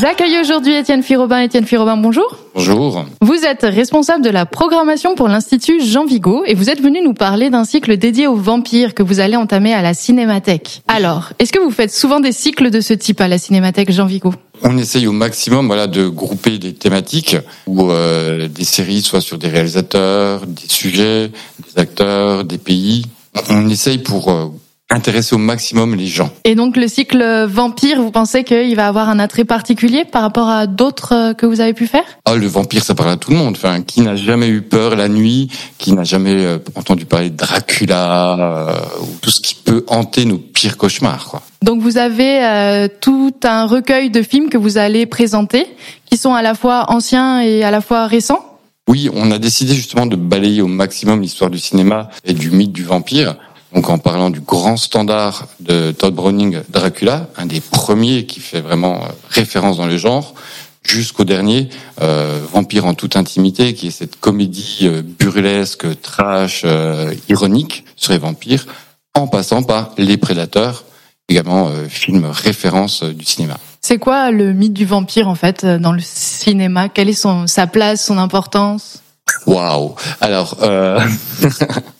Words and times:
J'accueille 0.00 0.38
aujourd'hui 0.38 0.74
Étienne 0.74 1.02
Firobin. 1.02 1.40
Étienne 1.40 1.64
Firobin, 1.64 1.96
bonjour. 1.96 2.36
Bonjour. 2.54 3.04
Vous 3.20 3.44
êtes 3.44 3.62
responsable 3.62 4.22
de 4.22 4.30
la 4.30 4.46
programmation 4.46 5.16
pour 5.16 5.26
l'Institut 5.26 5.80
Jean 5.84 6.04
Vigo 6.04 6.44
et 6.46 6.54
vous 6.54 6.70
êtes 6.70 6.80
venu 6.80 7.02
nous 7.02 7.14
parler 7.14 7.50
d'un 7.50 7.64
cycle 7.64 7.96
dédié 7.96 8.28
aux 8.28 8.36
vampires 8.36 8.94
que 8.94 9.02
vous 9.02 9.18
allez 9.18 9.34
entamer 9.34 9.74
à 9.74 9.82
la 9.82 9.94
Cinémathèque. 9.94 10.82
Alors, 10.86 11.32
est-ce 11.40 11.52
que 11.52 11.58
vous 11.58 11.72
faites 11.72 11.92
souvent 11.92 12.20
des 12.20 12.30
cycles 12.30 12.70
de 12.70 12.80
ce 12.80 12.94
type 12.94 13.20
à 13.20 13.26
la 13.26 13.38
Cinémathèque 13.38 13.90
Jean 13.90 14.06
Vigo? 14.06 14.32
On 14.62 14.78
essaye 14.78 15.08
au 15.08 15.12
maximum 15.12 15.66
voilà, 15.66 15.88
de 15.88 16.06
grouper 16.06 16.58
des 16.58 16.74
thématiques 16.74 17.36
ou 17.66 17.90
euh, 17.90 18.46
des 18.46 18.64
séries, 18.64 19.02
soit 19.02 19.20
sur 19.20 19.36
des 19.36 19.48
réalisateurs, 19.48 20.46
des 20.46 20.68
sujets, 20.68 21.28
des 21.28 21.80
acteurs, 21.80 22.44
des 22.44 22.58
pays. 22.58 23.04
On 23.50 23.68
essaye 23.68 23.98
pour 23.98 24.30
euh, 24.30 24.46
intéresser 24.90 25.34
au 25.34 25.38
maximum 25.38 25.94
les 25.94 26.06
gens. 26.06 26.30
Et 26.44 26.54
donc 26.54 26.76
le 26.76 26.88
cycle 26.88 27.46
vampire, 27.46 28.00
vous 28.00 28.10
pensez 28.10 28.44
qu'il 28.44 28.74
va 28.74 28.88
avoir 28.88 29.08
un 29.08 29.18
attrait 29.18 29.44
particulier 29.44 30.04
par 30.04 30.22
rapport 30.22 30.48
à 30.48 30.66
d'autres 30.66 31.14
euh, 31.14 31.34
que 31.34 31.46
vous 31.46 31.60
avez 31.60 31.74
pu 31.74 31.86
faire? 31.86 32.04
Ah, 32.24 32.34
le 32.36 32.46
vampire, 32.46 32.82
ça 32.82 32.94
parle 32.94 33.10
à 33.10 33.16
tout 33.16 33.30
le 33.30 33.36
monde. 33.36 33.54
Enfin, 33.56 33.82
qui 33.82 34.00
n'a 34.00 34.16
jamais 34.16 34.48
eu 34.48 34.62
peur 34.62 34.96
la 34.96 35.08
nuit, 35.08 35.48
qui 35.76 35.92
n'a 35.92 36.04
jamais 36.04 36.44
euh, 36.44 36.58
entendu 36.74 37.04
parler 37.04 37.30
de 37.30 37.36
Dracula 37.36 38.36
euh, 38.38 39.02
ou 39.02 39.18
tout 39.20 39.30
ce 39.30 39.40
qui 39.40 39.54
peut 39.54 39.84
hanter 39.88 40.24
nos 40.24 40.38
pires 40.38 40.76
cauchemars, 40.76 41.26
quoi. 41.26 41.42
Donc 41.62 41.82
vous 41.82 41.98
avez 41.98 42.44
euh, 42.44 42.88
tout 43.00 43.34
un 43.42 43.66
recueil 43.66 44.10
de 44.10 44.22
films 44.22 44.48
que 44.48 44.56
vous 44.56 44.78
allez 44.78 45.06
présenter, 45.06 45.66
qui 46.06 46.16
sont 46.16 46.32
à 46.32 46.40
la 46.40 46.54
fois 46.54 46.86
anciens 46.88 47.40
et 47.40 47.64
à 47.64 47.70
la 47.70 47.80
fois 47.80 48.06
récents? 48.06 48.44
Oui, 48.88 49.10
on 49.12 49.30
a 49.32 49.38
décidé 49.38 49.74
justement 49.74 50.06
de 50.06 50.16
balayer 50.16 50.62
au 50.62 50.66
maximum 50.66 51.20
l'histoire 51.20 51.50
du 51.50 51.58
cinéma 51.58 52.08
et 52.24 52.32
du 52.32 52.50
mythe 52.50 52.72
du 52.72 52.84
vampire. 52.84 53.36
Donc 53.74 53.90
en 53.90 53.98
parlant 53.98 54.30
du 54.30 54.40
grand 54.40 54.76
standard 54.76 55.46
de 55.60 55.92
Todd 55.92 56.14
Browning, 56.14 56.60
Dracula, 56.70 57.28
un 57.36 57.46
des 57.46 57.60
premiers 57.60 58.24
qui 58.24 58.40
fait 58.40 58.60
vraiment 58.60 58.96
euh, 58.96 59.08
référence 59.28 59.76
dans 59.76 59.86
le 59.86 59.98
genre, 59.98 60.34
jusqu'au 60.82 61.24
dernier, 61.24 61.68
euh, 62.00 62.40
Vampire 62.52 62.86
en 62.86 62.94
toute 62.94 63.16
intimité, 63.16 63.74
qui 63.74 63.88
est 63.88 63.92
cette 63.92 64.18
comédie 64.18 64.80
euh, 64.82 65.02
burlesque, 65.02 66.00
trash, 66.00 66.62
euh, 66.64 67.14
ironique 67.28 67.84
sur 67.96 68.12
les 68.12 68.18
vampires, 68.18 68.66
en 69.14 69.26
passant 69.26 69.62
par 69.62 69.90
Les 69.98 70.16
Prédateurs, 70.16 70.84
également 71.28 71.68
euh, 71.68 71.88
film 71.88 72.24
référence 72.24 73.02
du 73.02 73.24
cinéma. 73.24 73.58
C'est 73.82 73.98
quoi 73.98 74.30
le 74.30 74.52
mythe 74.52 74.72
du 74.72 74.86
vampire 74.86 75.28
en 75.28 75.34
fait 75.34 75.64
dans 75.64 75.92
le 75.92 76.00
cinéma? 76.02 76.88
Quelle 76.88 77.08
est 77.08 77.12
son, 77.12 77.46
sa 77.46 77.66
place, 77.66 78.04
son 78.04 78.18
importance? 78.18 79.02
Waouh. 79.46 79.94
Alors, 80.20 80.56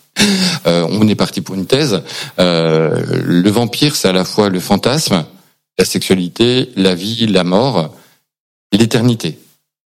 on 0.66 1.06
est 1.08 1.14
parti 1.14 1.40
pour 1.40 1.54
une 1.54 1.66
thèse. 1.66 2.02
Euh, 2.38 3.22
le 3.24 3.50
vampire, 3.50 3.96
c'est 3.96 4.08
à 4.08 4.12
la 4.12 4.24
fois 4.24 4.48
le 4.48 4.60
fantasme, 4.60 5.24
la 5.78 5.84
sexualité, 5.84 6.70
la 6.76 6.94
vie, 6.94 7.26
la 7.26 7.44
mort 7.44 7.94
l'éternité. 8.72 9.38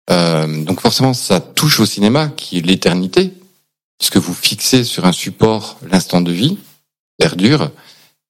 Euh, 0.10 0.64
donc 0.64 0.82
forcément, 0.82 1.14
ça 1.14 1.40
touche 1.40 1.80
au 1.80 1.86
cinéma, 1.86 2.30
qui 2.36 2.58
est 2.58 2.66
l'éternité, 2.66 3.34
puisque 4.00 4.18
vous 4.18 4.34
fixez 4.34 4.84
sur 4.84 5.06
un 5.06 5.12
support 5.12 5.78
l'instant 5.90 6.22
de 6.22 6.32
vie, 6.32 6.58
perdure, 7.18 7.72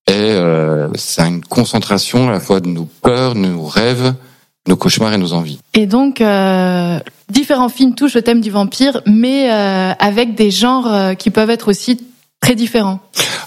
et 0.08 0.14
euh, 0.14 0.89
c'est 0.95 1.22
une 1.22 1.44
concentration 1.44 2.30
à 2.30 2.31
la 2.31 2.39
fois 2.39 2.59
de 2.59 2.67
nos 2.67 2.86
peurs, 2.86 3.36
nos 3.36 3.66
rêves, 3.66 4.14
nos 4.67 4.76
cauchemars 4.76 5.14
et 5.14 5.17
nos 5.17 5.33
envies. 5.33 5.59
Et 5.73 5.86
donc 5.86 6.22
euh, 6.22 7.00
différents 7.30 7.70
films 7.70 7.95
touchent 7.95 8.16
le 8.16 8.22
thème 8.22 8.42
du 8.42 8.52
vampire, 8.52 9.02
mais 9.05 9.52
euh, 9.52 9.94
avec 10.00 10.36
des 10.36 10.52
genres 10.52 10.92
euh, 10.92 11.14
qui 11.14 11.30
peuvent 11.30 11.50
être 11.50 11.70
aussi 11.70 12.00
très 12.42 12.56
différents. 12.56 13.00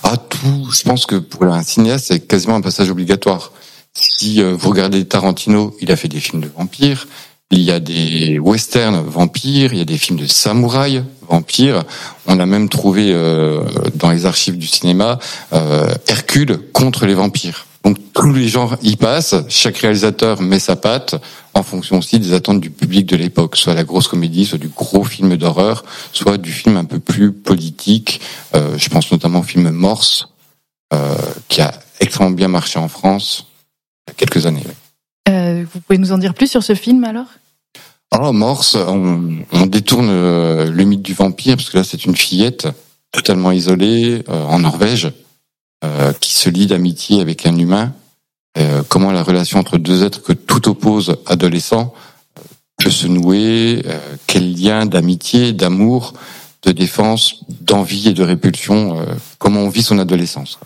Ah, 0.03 0.17
tout. 0.17 0.71
Je 0.73 0.83
pense 0.83 1.05
que 1.05 1.17
pour 1.17 1.45
un 1.45 1.63
cinéaste, 1.63 2.07
c'est 2.09 2.21
quasiment 2.21 2.55
un 2.55 2.61
passage 2.63 2.91
obligatoire. 2.91 3.53
Si 3.93 4.41
euh, 4.41 4.57
vous 4.59 4.71
regardez 4.71 5.05
Tarantino, 5.05 5.77
il 5.81 5.93
a 5.93 5.97
fait 5.97 6.09
des 6.09 6.21
films 6.21 6.41
de 6.41 6.51
vampires. 6.57 7.07
Il 7.51 7.61
y 7.61 7.71
a 7.71 7.79
des 7.79 8.39
westerns 8.39 9.03
vampires, 9.05 9.73
il 9.73 9.79
y 9.79 9.83
a 9.83 9.85
des 9.85 9.99
films 9.99 10.19
de 10.19 10.27
samouraïs 10.27 11.03
vampires. 11.29 11.85
On 12.27 12.41
a 12.41 12.47
même 12.47 12.69
trouvé 12.69 13.11
euh, 13.13 13.63
dans 13.95 14.11
les 14.11 14.27
archives 14.27 14.59
du 14.59 14.67
cinéma 14.67 15.19
euh, 15.53 15.95
Hercule 16.09 16.59
contre 16.73 17.07
les 17.07 17.15
vampires. 17.15 17.67
Donc 17.85 17.99
tous 18.15 18.33
les 18.33 18.49
genres 18.49 18.77
y 18.83 18.97
passent. 18.97 19.35
Chaque 19.49 19.77
réalisateur 19.79 20.41
met 20.41 20.59
sa 20.59 20.75
patte 20.75 21.17
en 21.53 21.63
fonction 21.63 21.99
aussi 21.99 22.19
des 22.19 22.33
attentes 22.33 22.61
du 22.61 22.71
public 22.71 23.07
de 23.07 23.17
l'époque, 23.17 23.57
soit 23.57 23.75
la 23.75 23.85
grosse 23.85 24.09
comédie, 24.09 24.47
soit 24.47 24.59
du 24.59 24.69
gros 24.69 25.05
film 25.05 25.37
d'horreur, 25.37 25.85
soit 26.13 26.39
du 26.39 26.51
film 26.51 26.77
un 26.79 26.87
peu 26.87 26.99
plus 26.99 27.33
politique. 27.33 28.21
Euh, 28.55 28.79
je 28.79 28.89
pense 28.89 29.13
notamment 29.13 29.41
au 29.41 29.43
film 29.43 29.71
Morse, 29.71 30.29
euh, 30.95 31.15
qui 31.49 31.61
a 31.61 31.75
extrêmement 32.01 32.31
bien 32.31 32.49
marché 32.49 32.79
en 32.79 32.89
France 32.89 33.47
il 34.07 34.11
y 34.11 34.13
a 34.13 34.15
quelques 34.15 34.47
années. 34.47 34.65
Euh, 35.29 35.65
vous 35.73 35.81
pouvez 35.81 35.99
nous 35.99 36.13
en 36.13 36.19
dire 36.19 36.35
plus 36.35 36.49
sur 36.49 36.63
ce 36.63 36.75
film 36.75 37.05
alors? 37.05 37.27
Alors 38.11 38.33
Morse, 38.33 38.77
on, 38.77 39.39
on 39.53 39.67
détourne 39.67 40.11
le 40.11 40.85
mythe 40.85 41.03
du 41.03 41.15
vampire, 41.15 41.57
parce 41.57 41.69
que 41.69 41.79
là 41.79 41.85
c'est 41.85 42.05
une 42.05 42.17
fillette 42.17 42.69
totalement 43.13 43.53
isolée 43.53 44.23
en 44.29 44.59
Norvège, 44.59 45.11
euh, 45.85 46.13
qui 46.21 46.34
se 46.45 46.51
lie 46.51 46.67
d'amitié 46.67 47.21
avec 47.21 47.47
un 47.47 47.57
humain. 47.57 47.93
Euh, 48.59 48.83
comment 48.89 49.11
la 49.11 49.23
relation 49.23 49.59
entre 49.59 49.79
deux 49.79 50.05
êtres 50.05 50.23
que 50.23 50.33
tout 50.33 50.69
oppose 50.69 51.17
adolescents 51.27 51.95
euh, 52.39 52.43
peut 52.77 52.91
se 52.91 53.07
nouer, 53.07 53.83
euh, 53.87 53.99
quel 54.27 54.55
lien 54.55 54.85
d'amitié, 54.87 55.53
d'amour, 55.53 56.13
de 56.63 56.73
défense, 56.73 57.41
d'envie 57.49 58.09
et 58.09 58.13
de 58.13 58.23
répulsion, 58.23 59.01
euh, 59.01 59.05
comment 59.39 59.61
on 59.61 59.71
vit 59.71 59.83
son 59.83 59.99
adolescence. 59.99 60.59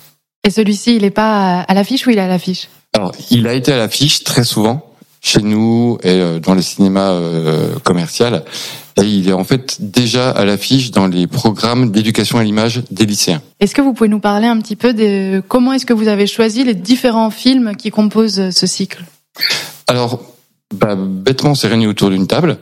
Et 0.44 0.50
celui-ci, 0.50 0.96
il 0.96 1.04
est 1.04 1.10
pas 1.10 1.60
à 1.60 1.74
l'affiche 1.74 2.06
ou 2.06 2.10
il 2.10 2.18
est 2.18 2.22
à 2.22 2.28
l'affiche? 2.28 2.68
Alors, 2.94 3.12
il 3.30 3.46
a 3.46 3.54
été 3.54 3.72
à 3.72 3.76
l'affiche 3.76 4.24
très 4.24 4.44
souvent 4.44 4.87
chez 5.20 5.42
nous 5.42 5.98
et 6.02 6.10
euh, 6.10 6.38
dans 6.40 6.54
le 6.54 6.62
cinéma 6.62 7.10
euh, 7.10 7.78
commercial. 7.84 8.44
Et 8.96 9.04
il 9.04 9.28
est 9.28 9.32
en 9.32 9.44
fait 9.44 9.76
déjà 9.80 10.30
à 10.30 10.44
l'affiche 10.44 10.90
dans 10.90 11.06
les 11.06 11.26
programmes 11.26 11.90
d'éducation 11.90 12.38
à 12.38 12.44
l'image 12.44 12.82
des 12.90 13.06
lycéens. 13.06 13.42
Est-ce 13.60 13.74
que 13.74 13.82
vous 13.82 13.92
pouvez 13.92 14.08
nous 14.08 14.20
parler 14.20 14.46
un 14.46 14.58
petit 14.60 14.76
peu 14.76 14.92
de 14.92 15.40
comment 15.46 15.72
est-ce 15.72 15.86
que 15.86 15.92
vous 15.92 16.08
avez 16.08 16.26
choisi 16.26 16.64
les 16.64 16.74
différents 16.74 17.30
films 17.30 17.76
qui 17.76 17.90
composent 17.90 18.50
ce 18.50 18.66
cycle? 18.66 19.04
Alors, 19.86 20.20
bah, 20.74 20.96
bêtement, 20.96 21.50
on 21.50 21.54
s'est 21.54 21.68
réunis 21.68 21.86
autour 21.86 22.10
d'une 22.10 22.26
table. 22.26 22.58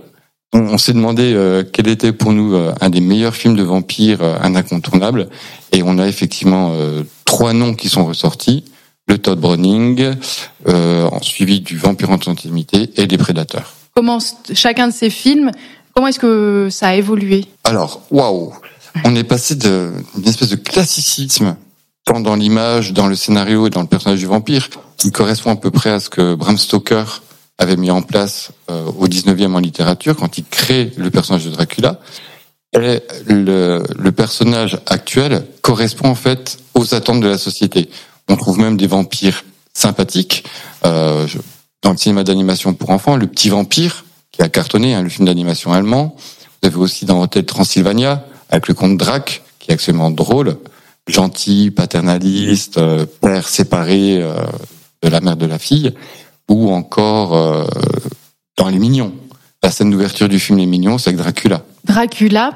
On, 0.53 0.61
on 0.61 0.79
s'est 0.79 0.93
demandé 0.93 1.33
euh, 1.35 1.65
quel 1.71 1.89
était 1.89 2.13
pour 2.13 2.33
nous 2.33 2.55
euh, 2.55 2.73
un 2.81 2.91
des 2.91 3.01
meilleurs 3.01 3.35
films 3.35 3.57
de 3.57 3.63
vampires, 3.63 4.23
euh, 4.23 4.37
un 4.41 4.55
incontournable. 4.55 5.29
Et 5.73 5.83
on 5.83 5.99
a 5.99 6.07
effectivement 6.07 6.73
trois 7.25 7.53
noms 7.53 7.75
qui 7.75 7.89
sont 7.89 8.07
ressortis. 8.07 8.65
Le 9.09 9.19
Todd 9.19 9.39
Browning, 9.39 10.15
euh, 10.67 11.05
en 11.05 11.23
suivi 11.23 11.61
du 11.61 11.79
Vampire 11.79 12.11
en 12.11 12.19
intimité 12.27 12.91
et 12.97 13.07
des 13.07 13.19
Prédateurs. 13.19 13.75
Comment 13.95 14.19
chacun 14.53 14.89
de 14.89 14.93
ces 14.93 15.11
films, 15.11 15.53
comment 15.95 16.09
est-ce 16.09 16.19
que 16.19 16.69
ça 16.71 16.89
a 16.89 16.95
évolué? 16.95 17.45
Alors, 17.63 18.03
waouh 18.11 18.53
On 19.05 19.15
est 19.15 19.25
passé 19.25 19.55
d'une 19.55 20.27
espèce 20.27 20.49
de 20.49 20.57
classicisme, 20.57 21.57
tant 22.05 22.19
dans 22.19 22.35
l'image, 22.35 22.93
dans 22.93 23.07
le 23.07 23.15
scénario 23.15 23.69
et 23.69 23.71
dans 23.71 23.83
le 23.83 23.87
personnage 23.87 24.19
du 24.19 24.27
vampire, 24.27 24.69
qui 24.97 25.13
correspond 25.13 25.53
à 25.53 25.57
peu 25.57 25.71
près 25.71 25.91
à 25.91 26.01
ce 26.01 26.11
que 26.11 26.35
Bram 26.35 26.59
Stoker 26.59 27.23
avait 27.59 27.77
mis 27.77 27.93
en 27.93 28.03
place 28.03 28.51
euh, 28.71 28.87
au 28.99 29.07
19e 29.07 29.55
en 29.55 29.61
littérature, 29.61 30.17
quand 30.17 30.37
il 30.37 30.45
crée 30.45 30.93
le 30.97 31.11
personnage 31.11 31.45
de 31.45 31.51
Dracula. 31.51 32.01
Et 32.75 33.01
le, 33.27 33.83
le 33.97 34.13
personnage 34.13 34.81
actuel 34.87 35.47
correspond 35.63 36.09
en 36.09 36.15
fait 36.17 36.59
aux 36.75 36.95
attentes 36.95 37.21
de 37.21 37.29
la 37.29 37.39
société. 37.39 37.89
On 38.29 38.37
trouve 38.37 38.59
même 38.59 38.77
des 38.77 38.87
vampires 38.87 39.45
sympathiques. 39.73 40.45
Euh, 40.85 41.27
dans 41.83 41.93
le 41.93 41.97
cinéma 41.97 42.25
d'animation 42.25 42.75
pour 42.75 42.91
enfants, 42.91 43.17
le 43.17 43.27
petit 43.27 43.49
vampire, 43.49 44.05
qui 44.33 44.43
a 44.43 44.49
cartonné, 44.49 44.95
hein, 44.95 45.03
le 45.03 45.09
film 45.09 45.27
d'animation 45.27 45.73
allemand, 45.73 46.17
vous 46.63 46.69
avez 46.69 46.77
aussi 46.77 47.05
dans 47.05 47.23
Hotel 47.23 47.45
Transylvania, 47.45 48.25
avec 48.49 48.69
le 48.69 48.75
comte 48.75 48.97
Drac, 48.97 49.43
qui 49.59 49.71
est 49.71 49.75
absolument 49.75 50.11
drôle, 50.11 50.57
gentil, 51.07 51.71
paternaliste, 51.71 52.79
euh, 52.79 53.07
père 53.21 53.49
séparé 53.49 54.21
euh, 54.21 54.35
de 55.03 55.09
la 55.09 55.21
mère 55.21 55.37
de 55.37 55.47
la 55.47 55.59
fille, 55.59 55.93
ou 56.49 56.73
encore 56.73 57.67
dans 58.57 58.69
Les 58.69 58.79
Mignons. 58.79 59.13
La 59.63 59.71
scène 59.73 59.91
d'ouverture 59.91 60.29
du 60.29 60.39
film 60.39 60.59
Les 60.59 60.67
Mignons, 60.67 60.97
c'est 60.97 61.11
avec 61.11 61.19
Dracula. 61.19 61.65
Dracula 61.87 62.51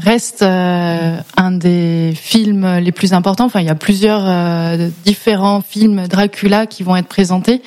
reste 0.00 0.42
euh, 0.42 1.18
un 1.36 1.50
des 1.50 2.12
films 2.14 2.78
les 2.78 2.92
plus 2.92 3.12
importants. 3.12 3.46
Enfin, 3.46 3.60
il 3.60 3.66
y 3.66 3.70
a 3.70 3.74
plusieurs 3.74 4.22
euh, 4.24 4.88
différents 5.04 5.60
films 5.60 6.06
Dracula 6.06 6.66
qui 6.66 6.84
vont 6.84 6.94
être 6.94 7.08
présentés. 7.08 7.62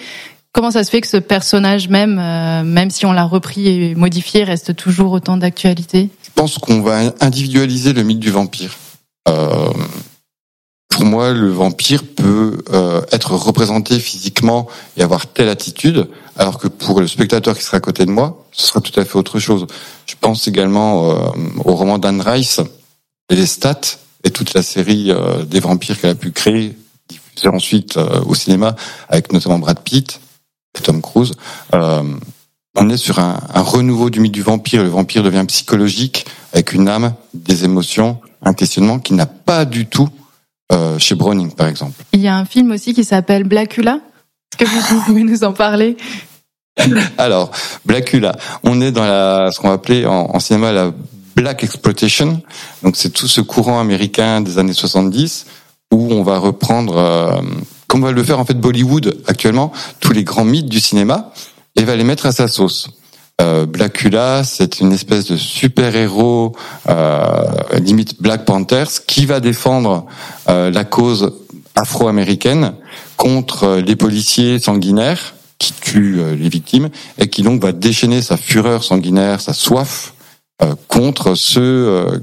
Comment 0.54 0.72
ça 0.72 0.84
se 0.84 0.90
fait 0.90 1.02
que 1.02 1.08
ce 1.08 1.18
personnage 1.18 1.90
même, 1.90 2.20
euh, 2.20 2.64
même 2.64 2.90
si 2.90 3.06
on 3.06 3.12
l'a 3.12 3.26
repris 3.26 3.68
et 3.68 3.96
modifié, 3.96 4.44
reste 4.46 4.76
toujours 4.76 5.12
autant 5.12 5.36
d'actualité? 5.36 6.10
Je 6.24 6.30
pense 6.34 6.58
qu'on 6.58 6.82
va 6.82 7.14
individualiser 7.20 7.92
le 7.92 8.04
mythe 8.04 8.20
du 8.20 8.32
vampire. 8.32 8.72
Euh, 10.92 10.96
pour 10.96 11.06
moi, 11.06 11.34
le 11.34 11.50
vampire 11.50 12.04
peut 12.04 12.58
euh, 12.72 13.02
être 13.12 13.34
représenté 13.36 14.00
physiquement 14.00 14.68
et 14.98 15.04
avoir 15.04 15.28
telle 15.28 15.50
attitude, 15.50 16.08
alors 16.36 16.58
que 16.58 16.68
pour 16.68 17.00
le 17.00 17.08
spectateur 17.08 17.58
qui 17.58 17.64
sera 17.64 17.78
à 17.78 17.80
côté 17.80 18.06
de 18.06 18.12
moi, 18.12 18.46
ce 18.52 18.68
sera 18.68 18.82
tout 18.82 18.98
à 19.00 19.06
fait 19.06 19.16
autre 19.18 19.40
chose. 19.40 19.68
Je 20.06 20.16
pense 20.20 20.48
également 20.48 21.12
euh, 21.12 21.30
au 21.64 21.76
roman 21.76 21.98
d'Anne 21.98 22.22
Rice 22.22 22.60
et 23.30 23.36
les 23.36 23.46
stats 23.46 23.98
et 24.24 24.32
toute 24.32 24.54
la 24.54 24.64
série 24.64 25.12
euh, 25.12 25.44
des 25.44 25.60
vampires 25.60 26.00
qu'elle 26.00 26.12
a 26.12 26.16
pu 26.16 26.32
créer, 26.32 26.76
diffusée 27.08 27.48
ensuite 27.48 27.98
au 27.98 28.36
cinéma 28.36 28.76
avec 29.08 29.32
notamment 29.32 29.60
Brad 29.60 29.80
Pitt 29.80 30.20
et 30.78 30.82
Tom 30.82 31.02
Cruise. 31.02 31.32
on 31.74 32.90
est 32.90 32.98
sur 32.98 33.20
un 33.20 33.40
renouveau 33.56 34.10
du 34.10 34.20
mythe 34.20 34.34
du 34.34 34.44
vampire. 34.44 34.84
Le 34.84 34.90
vampire 34.90 35.24
devient 35.24 35.46
psychologique 35.48 36.26
avec 36.54 36.74
une 36.74 36.88
âme, 36.88 37.14
des 37.34 37.64
émotions, 37.64 38.20
un 38.44 38.54
questionnement 38.54 39.00
qui 39.00 39.14
n'a 39.14 39.26
pas 39.26 39.66
du 39.66 39.86
tout 39.88 40.10
euh, 40.72 41.00
chez 41.00 41.16
Browning, 41.16 41.52
par 41.52 41.68
exemple. 41.68 41.94
Il 42.14 42.22
y 42.22 42.28
a 42.28 42.36
un 42.36 42.46
film 42.46 42.72
aussi 42.72 42.94
qui 42.94 43.04
s'appelle 43.04 43.44
Blackula. 43.44 44.00
Est-ce 44.60 44.90
que 44.90 44.94
vous 44.94 45.02
pouvez 45.06 45.24
nous 45.24 45.44
en 45.44 45.54
parler? 45.54 45.98
Alors, 47.18 47.52
Blackula, 47.86 48.38
on 48.64 48.80
est 48.82 48.92
dans 48.92 49.06
la, 49.06 49.52
ce 49.52 49.60
qu'on 49.60 49.68
va 49.68 49.74
appeler 49.74 50.06
en, 50.06 50.30
en, 50.34 50.40
cinéma 50.40 50.72
la 50.72 50.94
Black 51.36 51.64
Exploitation. 51.64 52.42
Donc, 52.84 52.96
c'est 52.96 53.10
tout 53.10 53.28
ce 53.28 53.42
courant 53.42 53.80
américain 53.80 54.42
des 54.42 54.58
années 54.58 54.74
70 54.74 55.46
où 55.92 56.14
on 56.14 56.24
va 56.24 56.38
reprendre, 56.38 56.98
euh, 56.98 57.42
comme 57.88 58.02
va 58.02 58.12
le 58.12 58.24
faire 58.24 58.40
en 58.40 58.46
fait 58.46 58.60
Bollywood 58.60 59.18
actuellement, 59.28 59.72
tous 60.00 60.14
les 60.14 60.24
grands 60.24 60.46
mythes 60.46 60.70
du 60.70 60.80
cinéma 60.80 61.32
et 61.76 61.84
va 61.84 61.96
les 61.96 62.04
mettre 62.04 62.26
à 62.26 62.32
sa 62.32 62.48
sauce. 62.48 62.90
Euh, 63.40 63.66
Blackula, 63.66 64.44
c'est 64.44 64.80
une 64.80 64.92
espèce 64.92 65.26
de 65.26 65.38
super-héros, 65.38 66.56
euh, 66.90 67.46
limite 67.80 68.22
Black 68.22 68.46
Panthers, 68.46 69.06
qui 69.08 69.26
va 69.26 69.40
défendre 69.40 70.06
euh, 70.50 70.70
la 70.70 70.84
cause 70.84 71.34
afro-américaine 71.76 72.74
contre 73.16 73.78
les 73.78 73.96
policiers 73.96 74.60
sanguinaires 74.60 75.36
qui 75.58 75.74
tuent 75.74 76.22
les 76.38 76.50
victimes 76.50 76.90
et 77.18 77.30
qui 77.30 77.42
donc 77.42 77.62
va 77.62 77.72
déchaîner 77.72 78.22
sa 78.22 78.38
fureur 78.38 78.84
sanguinaire, 78.84 79.42
sa 79.42 79.54
soif 79.54 80.14
contre 80.88 81.36
ceux 81.36 82.22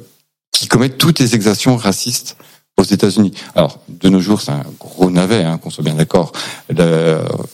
qui 0.53 0.69
commettent 0.69 0.97
toutes 0.97 1.19
les 1.19 1.35
exactions 1.35 1.77
racistes 1.77 2.37
aux 2.79 2.85
États-Unis. 2.85 3.33
Alors, 3.55 3.79
de 3.89 4.09
nos 4.09 4.21
jours, 4.21 4.41
c'est 4.41 4.53
un 4.53 4.65
gros 4.79 5.11
navet, 5.11 5.43
hein, 5.43 5.59
qu'on 5.59 5.71
soit 5.71 5.85
bien 5.85 5.95
d'accord. 5.95 6.33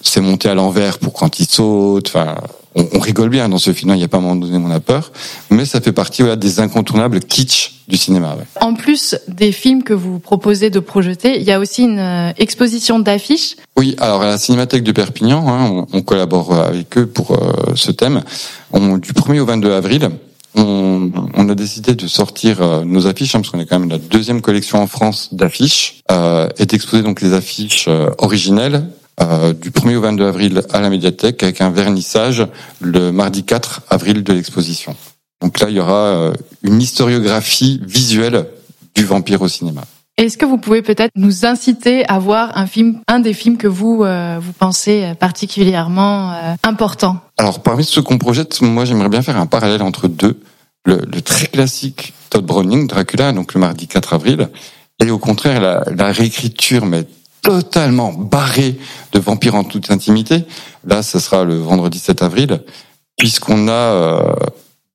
C'est 0.03 0.21
monté 0.21 0.49
à 0.49 0.55
l'envers 0.55 0.99
pour 0.99 1.13
quand 1.13 1.39
il 1.39 1.47
saute. 1.47 2.09
Enfin, 2.09 2.37
on, 2.75 2.89
on, 2.95 2.99
rigole 2.99 3.29
bien 3.29 3.49
dans 3.49 3.59
ce 3.59 3.73
film. 3.73 3.93
Il 3.93 3.99
n'y 3.99 4.05
a 4.05 4.09
pas 4.09 4.19
un 4.19 4.21
moment 4.21 4.37
donné, 4.37 4.57
on 4.57 4.71
a 4.71 4.81
peur, 4.81 5.13
mais 5.51 5.65
ça 5.65 5.81
fait 5.81 5.93
partie 5.93 6.23
voilà, 6.23 6.37
des 6.37 6.59
incontournables 6.59 7.21
kitsch 7.21 7.83
du 7.87 7.97
cinéma. 7.97 8.35
Ouais. 8.37 8.45
En 8.61 8.75
plus 8.75 9.17
des 9.29 9.53
films 9.53 9.83
que 9.83 9.93
vous 9.93 10.19
proposez 10.19 10.71
de 10.71 10.81
projeter, 10.81 11.39
il 11.39 11.45
y 11.45 11.53
a 11.53 11.61
aussi 11.61 11.83
une 11.83 11.99
euh, 11.99 12.33
exposition 12.39 12.99
d'affiches. 12.99 13.57
Oui, 13.77 13.95
alors 14.01 14.23
à 14.23 14.27
la 14.27 14.39
Cinémathèque 14.39 14.83
de 14.83 14.93
Perpignan, 14.93 15.47
hein, 15.49 15.87
on, 15.93 15.99
on, 15.99 16.03
collabore 16.03 16.55
avec 16.55 16.97
eux 16.99 17.07
pour 17.07 17.33
euh, 17.33 17.73
ce 17.75 17.93
thème. 17.93 18.23
On, 18.73 18.97
du 18.99 19.13
1er 19.13 19.41
au 19.41 19.47
22 19.47 19.73
avril, 19.73 20.11
on, 20.55 21.49
a 21.49 21.55
décidé 21.55 21.95
de 21.95 22.07
sortir 22.07 22.63
euh, 22.63 22.85
nos 22.85 23.07
affiches, 23.07 23.35
hein, 23.35 23.41
parce 23.41 23.51
qu'on 23.51 23.61
est 23.61 23.67
quand 23.67 23.79
même 23.79 23.91
la 23.91 23.99
deuxième 23.99 24.41
collection 24.41 24.79
en 24.83 24.87
France 24.87 25.31
d'affiches, 25.33 26.03
euh, 26.11 26.49
et 26.59 26.67
d'exposer 26.67 27.03
donc 27.03 27.21
les 27.21 27.33
affiches 27.33 27.87
euh, 27.89 28.11
originelles 28.19 28.87
euh, 29.21 29.53
du 29.53 29.71
1er 29.71 29.97
au 29.97 30.01
22 30.01 30.27
avril 30.27 30.63
à 30.71 30.81
la 30.81 30.91
médiathèque, 30.91 31.43
avec 31.43 31.61
un 31.61 31.71
vernissage 31.71 32.47
le 32.81 33.13
mardi 33.13 33.45
4 33.45 33.83
avril 33.91 34.23
de 34.23 34.33
l'exposition. 34.33 34.97
Donc 35.41 35.59
là, 35.61 35.69
il 35.69 35.77
y 35.77 35.81
aura 35.81 36.33
une 36.63 36.81
historiographie 36.81 37.81
visuelle 37.85 38.47
du 38.95 39.05
vampire 39.05 39.43
au 39.43 39.49
cinéma. 39.49 39.83
Est-ce 40.23 40.39
que 40.39 40.47
vous 40.47 40.57
pouvez 40.57 40.83
peut-être 40.83 41.11
nous 41.17 41.45
inciter 41.45 42.09
à 42.09 42.21
voir 42.21 42.57
un 42.57 42.69
film, 42.69 43.01
un 43.09 43.19
des 43.19 43.33
films 43.33 43.57
que 43.57 43.67
vous 43.67 44.05
euh, 44.05 44.39
vous 44.41 44.53
pensez 44.53 45.15
particulièrement 45.19 46.31
euh, 46.31 46.55
important? 46.63 47.17
Alors 47.39 47.61
parmi 47.61 47.85
ceux 47.85 48.03
qu'on 48.03 48.19
projette, 48.19 48.63
moi 48.63 48.85
j'aimerais 48.85 49.09
bien 49.09 49.23
faire 49.23 49.37
un 49.37 49.47
parallèle 49.47 49.83
entre 49.83 50.07
deux. 50.07 50.39
Le, 50.85 51.01
très 51.23 51.47
classique 51.47 52.15
Todd 52.31 52.47
Browning, 52.47 52.87
Dracula, 52.87 53.33
donc 53.33 53.55
le 53.55 53.61
mardi 53.61 53.89
4 53.89 54.15
avril, 54.15 54.49
et 55.05 55.11
au 55.11 55.19
contraire 55.19 55.61
la, 55.61 55.83
la 55.93 56.13
réécriture, 56.13 56.87
mais 56.87 57.05
totalement 57.43 58.13
barrée 58.13 58.79
de 59.11 59.19
Vampire 59.19 59.57
en 59.57 59.65
toute 59.65 59.91
intimité. 59.91 60.45
Là, 60.87 61.03
ce 61.03 61.19
sera 61.19 61.43
le 61.43 61.57
vendredi 61.57 61.99
7 61.99 62.23
avril, 62.23 62.63
puisqu'on 63.19 63.67
a 63.67 63.73
euh, 63.73 64.33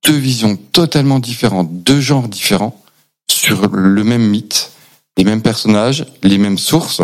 deux 0.05 0.15
visions 0.15 0.57
totalement 0.71 1.19
différentes, 1.19 1.83
deux 1.83 1.99
genres 1.99 2.29
différents 2.29 2.81
sur 3.29 3.67
le 3.67 4.03
même 4.05 4.25
mythe 4.25 4.71
les 5.17 5.23
mêmes 5.23 5.41
personnages, 5.41 6.05
les 6.23 6.37
mêmes 6.37 6.57
sources, 6.57 7.01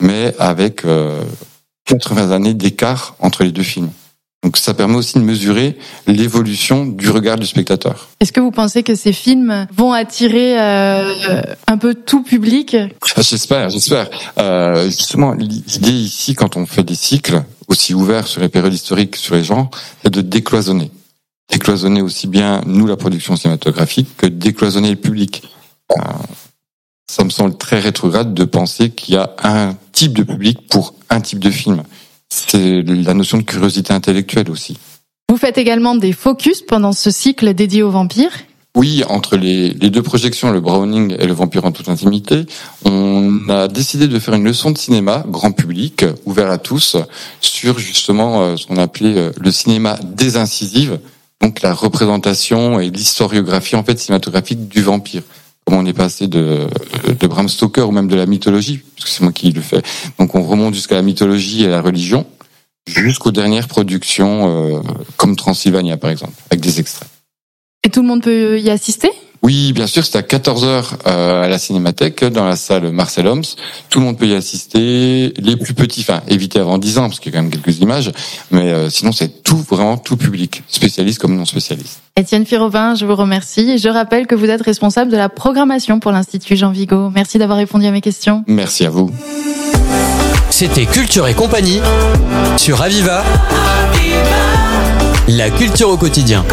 mais 0.00 0.34
avec 0.38 0.84
euh, 0.84 1.22
80 1.86 2.30
années 2.30 2.54
d'écart 2.54 3.16
entre 3.20 3.44
les 3.44 3.52
deux 3.52 3.62
films. 3.62 3.90
Donc 4.42 4.58
ça 4.58 4.74
permet 4.74 4.94
aussi 4.94 5.14
de 5.14 5.24
mesurer 5.24 5.76
l'évolution 6.06 6.86
du 6.86 7.10
regard 7.10 7.36
du 7.36 7.46
spectateur. 7.46 8.08
Est-ce 8.20 8.32
que 8.32 8.40
vous 8.40 8.52
pensez 8.52 8.84
que 8.84 8.94
ces 8.94 9.12
films 9.12 9.66
vont 9.74 9.92
attirer 9.92 10.60
euh, 10.60 11.42
un 11.66 11.78
peu 11.78 11.94
tout 11.94 12.22
public? 12.22 12.76
Ah, 13.16 13.22
J'espère, 13.22 13.70
j'espère. 13.70 14.08
Euh, 14.38 14.84
justement, 14.84 15.32
l'idée 15.32 15.90
ici, 15.90 16.34
quand 16.34 16.56
on 16.56 16.64
fait 16.64 16.84
des 16.84 16.94
cycles 16.94 17.42
aussi 17.66 17.92
ouverts 17.94 18.28
sur 18.28 18.40
les 18.40 18.48
périodes 18.48 18.74
historiques, 18.74 19.16
sur 19.16 19.34
les 19.34 19.42
genres, 19.42 19.68
c'est 20.04 20.12
de 20.12 20.20
décloisonner. 20.20 20.92
Décloisonner 21.50 22.02
aussi 22.02 22.28
bien 22.28 22.60
nous 22.66 22.86
la 22.86 22.96
production 22.96 23.34
cinématographique 23.34 24.16
que 24.16 24.26
décloisonner 24.26 24.90
le 24.90 24.96
public. 24.96 25.42
Euh, 25.90 26.02
ça 27.08 27.24
me 27.24 27.30
semble 27.30 27.56
très 27.56 27.78
rétrograde 27.78 28.34
de 28.34 28.44
penser 28.44 28.90
qu'il 28.90 29.14
y 29.14 29.16
a 29.16 29.34
un 29.42 29.76
type 29.92 30.12
de 30.12 30.22
public 30.22 30.68
pour 30.68 30.94
un 31.08 31.20
type 31.20 31.38
de 31.38 31.50
film. 31.50 31.82
C'est 32.28 32.82
la 32.82 33.14
notion 33.14 33.38
de 33.38 33.42
curiosité 33.42 33.92
intellectuelle 33.92 34.50
aussi. 34.50 34.76
Vous 35.30 35.36
faites 35.36 35.58
également 35.58 35.94
des 35.94 36.12
focus 36.12 36.62
pendant 36.62 36.92
ce 36.92 37.10
cycle 37.10 37.54
dédié 37.54 37.82
aux 37.82 37.90
vampires? 37.90 38.32
Oui, 38.76 39.04
entre 39.08 39.36
les, 39.36 39.70
les, 39.70 39.88
deux 39.88 40.02
projections, 40.02 40.50
le 40.50 40.60
Browning 40.60 41.16
et 41.18 41.26
le 41.26 41.32
Vampire 41.32 41.64
en 41.64 41.72
toute 41.72 41.88
intimité, 41.88 42.44
on 42.84 43.48
a 43.48 43.68
décidé 43.68 44.06
de 44.06 44.18
faire 44.18 44.34
une 44.34 44.44
leçon 44.44 44.70
de 44.70 44.76
cinéma 44.76 45.24
grand 45.26 45.52
public, 45.52 46.04
ouvert 46.26 46.50
à 46.50 46.58
tous, 46.58 46.98
sur 47.40 47.78
justement 47.78 48.42
euh, 48.42 48.56
ce 48.56 48.66
qu'on 48.66 48.76
appelait 48.76 49.16
euh, 49.16 49.32
le 49.40 49.50
cinéma 49.50 49.98
désincisive, 50.04 50.98
donc 51.40 51.62
la 51.62 51.72
représentation 51.72 52.78
et 52.78 52.90
l'historiographie 52.90 53.76
en 53.76 53.82
fait 53.82 53.98
cinématographique 53.98 54.68
du 54.68 54.82
vampire 54.82 55.22
comment 55.66 55.80
on 55.80 55.86
est 55.86 55.92
passé 55.92 56.28
de, 56.28 56.66
de 57.18 57.26
Bram 57.26 57.48
Stoker 57.48 57.88
ou 57.88 57.92
même 57.92 58.08
de 58.08 58.16
la 58.16 58.26
mythologie, 58.26 58.80
puisque 58.94 59.08
c'est 59.08 59.22
moi 59.22 59.32
qui 59.32 59.50
le 59.50 59.60
fais. 59.60 59.82
Donc 60.18 60.34
on 60.34 60.42
remonte 60.42 60.74
jusqu'à 60.74 60.94
la 60.94 61.02
mythologie 61.02 61.64
et 61.64 61.68
la 61.68 61.82
religion, 61.82 62.24
jusqu'aux 62.86 63.32
dernières 63.32 63.68
productions 63.68 64.76
euh, 64.76 64.80
comme 65.16 65.36
Transylvania 65.36 65.96
par 65.96 66.10
exemple, 66.10 66.34
avec 66.50 66.60
des 66.60 66.80
extraits. 66.80 67.08
Et 67.84 67.90
tout 67.90 68.02
le 68.02 68.08
monde 68.08 68.22
peut 68.22 68.58
y 68.60 68.70
assister? 68.70 69.10
Oui, 69.46 69.72
bien 69.72 69.86
sûr, 69.86 70.04
c'est 70.04 70.18
à 70.18 70.22
14h 70.22 70.82
euh, 71.06 71.44
à 71.44 71.46
la 71.46 71.58
Cinémathèque, 71.58 72.24
dans 72.24 72.44
la 72.44 72.56
salle 72.56 72.90
Marcel 72.90 73.28
Homs. 73.28 73.44
Tout 73.90 74.00
le 74.00 74.06
monde 74.06 74.18
peut 74.18 74.26
y 74.26 74.34
assister. 74.34 75.32
Les 75.38 75.56
plus 75.56 75.72
petits, 75.72 76.00
enfin, 76.00 76.20
éviter 76.26 76.58
avant 76.58 76.78
10 76.78 76.98
ans, 76.98 77.02
parce 77.02 77.20
qu'il 77.20 77.32
y 77.32 77.36
a 77.36 77.38
quand 77.38 77.44
même 77.44 77.52
quelques 77.52 77.78
images. 77.78 78.10
Mais 78.50 78.72
euh, 78.72 78.90
sinon, 78.90 79.12
c'est 79.12 79.44
tout, 79.44 79.64
vraiment 79.70 79.98
tout 79.98 80.16
public, 80.16 80.64
spécialiste 80.66 81.20
comme 81.20 81.36
non 81.36 81.44
spécialiste. 81.44 82.00
Étienne 82.16 82.44
Firovin, 82.44 82.96
je 82.96 83.06
vous 83.06 83.14
remercie. 83.14 83.70
Et 83.70 83.78
je 83.78 83.88
rappelle 83.88 84.26
que 84.26 84.34
vous 84.34 84.50
êtes 84.50 84.62
responsable 84.62 85.12
de 85.12 85.16
la 85.16 85.28
programmation 85.28 86.00
pour 86.00 86.10
l'Institut 86.10 86.56
Jean 86.56 86.72
Vigo. 86.72 87.10
Merci 87.14 87.38
d'avoir 87.38 87.58
répondu 87.58 87.86
à 87.86 87.92
mes 87.92 88.00
questions. 88.00 88.42
Merci 88.48 88.84
à 88.84 88.90
vous. 88.90 89.12
C'était 90.50 90.86
Culture 90.86 91.28
et 91.28 91.34
compagnie 91.34 91.80
sur 92.56 92.82
Aviva. 92.82 93.22
La 95.28 95.50
culture 95.50 95.90
au 95.90 95.96
quotidien. 95.96 96.44